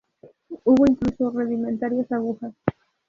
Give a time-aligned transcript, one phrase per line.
[0.63, 2.53] Hubo incluso rudimentarias agujas.